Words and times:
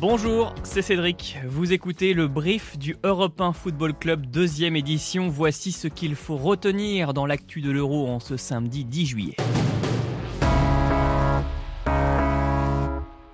Bonjour, 0.00 0.54
c'est 0.62 0.80
Cédric. 0.80 1.38
Vous 1.44 1.72
écoutez 1.72 2.14
le 2.14 2.28
brief 2.28 2.78
du 2.78 2.94
Europe 3.02 3.40
1 3.40 3.52
Football 3.52 3.94
Club 3.94 4.26
deuxième 4.26 4.76
édition. 4.76 5.26
Voici 5.28 5.72
ce 5.72 5.88
qu'il 5.88 6.14
faut 6.14 6.36
retenir 6.36 7.14
dans 7.14 7.26
l'actu 7.26 7.62
de 7.62 7.72
l'Euro 7.72 8.06
en 8.06 8.20
ce 8.20 8.36
samedi 8.36 8.84
10 8.84 9.06
juillet. 9.06 9.36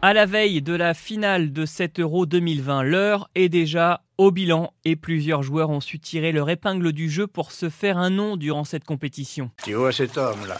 À 0.00 0.14
la 0.14 0.24
veille 0.24 0.62
de 0.62 0.72
la 0.72 0.94
finale 0.94 1.52
de 1.52 1.66
cet 1.66 2.00
Euro 2.00 2.24
2020, 2.24 2.82
l'heure 2.82 3.28
est 3.34 3.50
déjà 3.50 4.02
au 4.16 4.30
bilan 4.30 4.72
et 4.86 4.96
plusieurs 4.96 5.42
joueurs 5.42 5.68
ont 5.68 5.80
su 5.80 5.98
tirer 5.98 6.32
leur 6.32 6.48
épingle 6.48 6.92
du 6.92 7.10
jeu 7.10 7.26
pour 7.26 7.52
se 7.52 7.68
faire 7.68 7.98
un 7.98 8.08
nom 8.08 8.38
durant 8.38 8.64
cette 8.64 8.84
compétition. 8.84 9.50
Tu 9.64 9.74
vois 9.74 9.92
cet 9.92 10.16
homme-là 10.16 10.56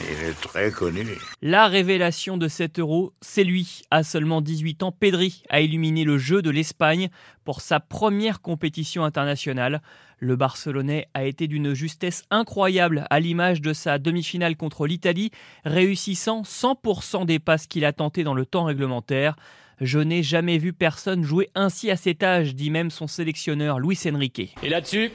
il 0.00 0.28
est 0.28 0.40
très 0.40 0.70
connu. 0.70 1.06
La 1.42 1.68
révélation 1.68 2.36
de 2.36 2.48
cet 2.48 2.78
euro, 2.78 3.12
c'est 3.20 3.44
lui. 3.44 3.82
À 3.90 4.02
seulement 4.02 4.40
18 4.40 4.82
ans, 4.82 4.92
Pedri 4.92 5.42
a 5.48 5.60
illuminé 5.60 6.04
le 6.04 6.18
jeu 6.18 6.42
de 6.42 6.50
l'Espagne 6.50 7.08
pour 7.44 7.60
sa 7.60 7.80
première 7.80 8.40
compétition 8.40 9.04
internationale. 9.04 9.82
Le 10.18 10.36
Barcelonais 10.36 11.08
a 11.14 11.24
été 11.24 11.46
d'une 11.46 11.74
justesse 11.74 12.24
incroyable 12.30 13.06
à 13.10 13.20
l'image 13.20 13.60
de 13.60 13.72
sa 13.72 13.98
demi-finale 13.98 14.56
contre 14.56 14.86
l'Italie, 14.86 15.30
réussissant 15.64 16.42
100% 16.42 17.26
des 17.26 17.38
passes 17.38 17.66
qu'il 17.66 17.84
a 17.84 17.92
tentées 17.92 18.24
dans 18.24 18.34
le 18.34 18.46
temps 18.46 18.64
réglementaire. 18.64 19.36
Je 19.80 19.98
n'ai 19.98 20.22
jamais 20.22 20.56
vu 20.56 20.72
personne 20.72 21.22
jouer 21.22 21.50
ainsi 21.54 21.90
à 21.90 21.96
cet 21.96 22.22
âge, 22.22 22.54
dit 22.54 22.70
même 22.70 22.90
son 22.90 23.06
sélectionneur 23.06 23.78
Luis 23.78 24.00
Enrique. 24.06 24.54
Et 24.62 24.70
là-dessus, 24.70 25.10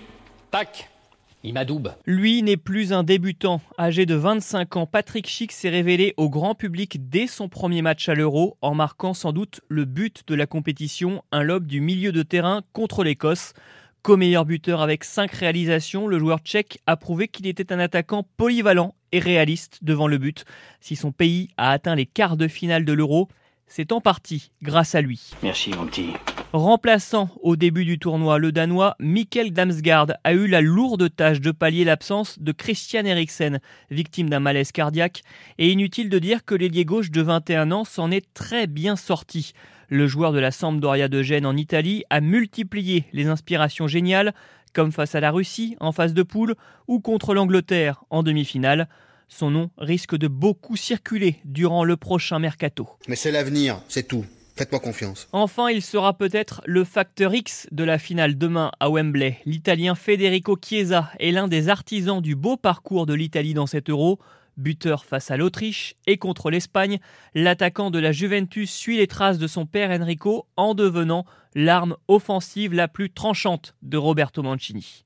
tac, 0.51 0.91
il 1.43 1.53
m'adoube. 1.53 1.93
Lui 2.05 2.43
n'est 2.43 2.57
plus 2.57 2.93
un 2.93 3.03
débutant. 3.03 3.61
Âgé 3.79 4.05
de 4.05 4.15
25 4.15 4.75
ans, 4.75 4.85
Patrick 4.85 5.27
Schick 5.27 5.51
s'est 5.51 5.69
révélé 5.69 6.13
au 6.17 6.29
grand 6.29 6.55
public 6.55 7.09
dès 7.09 7.27
son 7.27 7.49
premier 7.49 7.81
match 7.81 8.09
à 8.09 8.15
l'Euro, 8.15 8.57
en 8.61 8.75
marquant 8.75 9.13
sans 9.13 9.31
doute 9.31 9.61
le 9.67 9.85
but 9.85 10.23
de 10.27 10.35
la 10.35 10.45
compétition, 10.45 11.23
un 11.31 11.43
lob 11.43 11.65
du 11.65 11.81
milieu 11.81 12.11
de 12.11 12.23
terrain 12.23 12.61
contre 12.73 13.03
l'Écosse. 13.03 13.53
Co-meilleur 14.03 14.45
buteur 14.45 14.81
avec 14.81 15.03
5 15.03 15.31
réalisations, 15.31 16.07
le 16.07 16.17
joueur 16.17 16.39
tchèque 16.39 16.79
a 16.87 16.97
prouvé 16.97 17.27
qu'il 17.27 17.45
était 17.45 17.71
un 17.71 17.79
attaquant 17.79 18.25
polyvalent 18.37 18.95
et 19.11 19.19
réaliste 19.19 19.79
devant 19.83 20.07
le 20.07 20.17
but. 20.17 20.45
Si 20.79 20.95
son 20.95 21.11
pays 21.11 21.49
a 21.57 21.71
atteint 21.71 21.95
les 21.95 22.07
quarts 22.07 22.37
de 22.37 22.47
finale 22.47 22.85
de 22.85 22.93
l'Euro, 22.93 23.27
c'est 23.67 23.91
en 23.91 24.01
partie 24.01 24.51
grâce 24.63 24.95
à 24.95 25.01
lui. 25.01 25.31
Merci 25.43 25.69
mon 25.71 25.85
petit. 25.85 26.09
Remplaçant 26.53 27.29
au 27.41 27.55
début 27.55 27.85
du 27.85 27.97
tournoi, 27.97 28.37
le 28.37 28.51
Danois 28.51 28.97
Mikkel 28.99 29.53
Damsgaard 29.53 30.17
a 30.25 30.33
eu 30.33 30.47
la 30.47 30.59
lourde 30.59 31.07
tâche 31.15 31.39
de 31.39 31.51
pallier 31.51 31.85
l'absence 31.85 32.39
de 32.39 32.51
Christian 32.51 33.05
Eriksen, 33.05 33.61
victime 33.89 34.29
d'un 34.29 34.41
malaise 34.41 34.73
cardiaque, 34.73 35.21
et 35.59 35.71
inutile 35.71 36.09
de 36.09 36.19
dire 36.19 36.43
que 36.43 36.53
l'ailier 36.53 36.83
gauche 36.83 37.09
de 37.09 37.21
21 37.21 37.71
ans 37.71 37.85
s'en 37.85 38.11
est 38.11 38.33
très 38.33 38.67
bien 38.67 38.97
sorti. 38.97 39.53
Le 39.87 40.07
joueur 40.07 40.33
de 40.33 40.39
la 40.39 40.51
Sampdoria 40.51 41.07
de 41.07 41.23
Gênes 41.23 41.45
en 41.45 41.55
Italie 41.55 42.03
a 42.09 42.19
multiplié 42.19 43.05
les 43.13 43.27
inspirations 43.27 43.87
géniales, 43.87 44.33
comme 44.73 44.91
face 44.91 45.15
à 45.15 45.21
la 45.21 45.31
Russie 45.31 45.77
en 45.79 45.93
phase 45.93 46.13
de 46.13 46.23
poule 46.23 46.55
ou 46.85 46.99
contre 46.99 47.33
l'Angleterre 47.33 48.03
en 48.09 48.23
demi-finale. 48.23 48.89
Son 49.29 49.51
nom 49.51 49.69
risque 49.77 50.17
de 50.17 50.27
beaucoup 50.27 50.75
circuler 50.75 51.37
durant 51.45 51.85
le 51.85 51.95
prochain 51.95 52.39
mercato. 52.39 52.89
Mais 53.07 53.15
c'est 53.15 53.31
l'avenir, 53.31 53.81
c'est 53.87 54.05
tout. 54.05 54.25
Enfin, 55.31 55.69
il 55.69 55.81
sera 55.81 56.13
peut-être 56.13 56.61
le 56.65 56.83
facteur 56.83 57.33
X 57.33 57.67
de 57.71 57.83
la 57.83 57.97
finale 57.97 58.37
demain 58.37 58.71
à 58.79 58.89
Wembley. 58.89 59.37
L'Italien 59.45 59.95
Federico 59.95 60.57
Chiesa 60.61 61.09
est 61.19 61.31
l'un 61.31 61.47
des 61.47 61.69
artisans 61.69 62.21
du 62.21 62.35
beau 62.35 62.57
parcours 62.57 63.05
de 63.05 63.13
l'Italie 63.13 63.53
dans 63.53 63.67
cet 63.67 63.89
euro. 63.89 64.19
Buteur 64.57 65.05
face 65.05 65.31
à 65.31 65.37
l'Autriche 65.37 65.95
et 66.07 66.17
contre 66.17 66.51
l'Espagne, 66.51 66.99
l'attaquant 67.33 67.89
de 67.89 67.99
la 67.99 68.11
Juventus 68.11 68.71
suit 68.71 68.97
les 68.97 69.07
traces 69.07 69.39
de 69.39 69.47
son 69.47 69.65
père 69.65 69.89
Enrico 69.89 70.45
en 70.57 70.73
devenant 70.73 71.25
l'arme 71.55 71.95
offensive 72.07 72.73
la 72.73 72.87
plus 72.87 73.09
tranchante 73.09 73.75
de 73.81 73.97
Roberto 73.97 74.43
Mancini. 74.43 75.05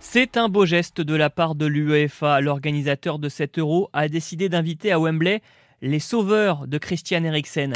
C'est 0.00 0.36
un 0.36 0.48
beau 0.48 0.64
geste 0.64 1.00
de 1.00 1.14
la 1.14 1.28
part 1.28 1.54
de 1.54 1.66
l'UEFA. 1.66 2.40
L'organisateur 2.40 3.18
de 3.18 3.28
cet 3.28 3.58
euro 3.58 3.88
a 3.92 4.08
décidé 4.08 4.48
d'inviter 4.48 4.92
à 4.92 5.00
Wembley 5.00 5.42
les 5.84 5.98
sauveurs 5.98 6.66
de 6.66 6.78
Christian 6.78 7.24
Eriksen. 7.24 7.74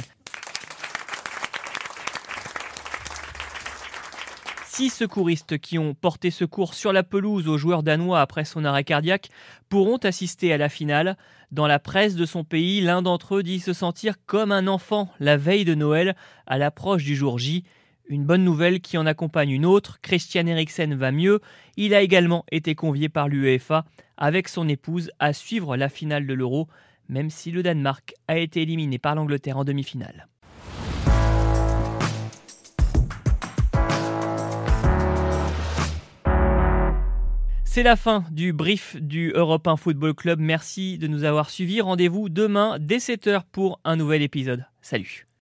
Six 4.67 4.89
secouristes 4.89 5.59
qui 5.59 5.79
ont 5.79 5.93
porté 5.93 6.31
secours 6.31 6.73
sur 6.73 6.95
la 6.95 7.03
pelouse 7.03 7.49
aux 7.49 7.59
joueurs 7.59 7.83
danois 7.83 8.23
après 8.23 8.47
son 8.47 8.65
arrêt 8.65 8.85
cardiaque 8.85 9.29
pourront 9.69 9.99
assister 9.99 10.55
à 10.55 10.57
la 10.57 10.71
finale. 10.71 11.19
Dans 11.53 11.67
la 11.67 11.79
presse 11.79 12.15
de 12.15 12.25
son 12.25 12.45
pays, 12.45 12.81
l'un 12.81 13.03
d'entre 13.03 13.37
eux 13.37 13.43
dit 13.43 13.61
se 13.61 13.75
sentir 13.75 14.15
comme 14.25 14.53
un 14.53 14.69
enfant 14.69 15.11
la 15.21 15.37
veille 15.37 15.67
de 15.67 15.75
Noël 15.75 16.17
à 16.47 16.57
l'approche 16.57 17.05
du 17.05 17.15
jour 17.15 17.39
J. 17.39 17.65
Une 18.09 18.25
bonne 18.25 18.45
nouvelle 18.45 18.81
qui 18.81 18.97
en 18.97 19.05
accompagne 19.05 19.51
une 19.51 19.67
autre, 19.67 20.01
Christian 20.01 20.47
Eriksen 20.47 20.95
va 20.95 21.13
mieux. 21.13 21.41
Il 21.77 21.93
a 21.93 22.01
également 22.01 22.47
été 22.51 22.75
convié 22.75 23.11
par 23.11 23.29
l'UEFA 23.29 23.85
avec 24.17 24.49
son 24.49 24.67
épouse 24.67 25.11
à 25.19 25.35
suivre 25.35 25.77
la 25.77 25.91
finale 25.91 26.27
de 26.27 26.33
l'Euro 26.33 26.69
même 27.09 27.31
si 27.31 27.51
le 27.51 27.63
Danemark 27.63 28.15
a 28.27 28.39
été 28.39 28.63
éliminé 28.63 28.99
par 28.99 29.15
l'Angleterre 29.15 29.59
en 29.59 29.65
demi-finale. 29.65 30.29
C'est 37.79 37.85
la 37.85 37.97
fin 37.97 38.25
du 38.33 38.53
brief 38.53 38.97
du 38.97 39.31
Europe 39.37 39.69
1 39.69 39.77
Football 39.77 40.15
Club. 40.15 40.41
Merci 40.41 40.99
de 40.99 41.07
nous 41.07 41.23
avoir 41.23 41.49
suivis. 41.49 41.81
Rendez-vous 41.81 42.29
demain 42.29 42.77
dès 42.81 42.97
7h 42.97 43.43
pour 43.53 43.79
un 43.85 43.95
nouvel 43.95 44.23
épisode. 44.23 44.65
Salut 44.83 45.28